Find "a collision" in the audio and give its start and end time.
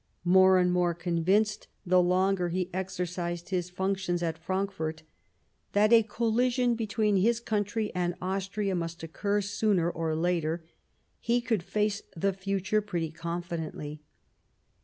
5.93-6.73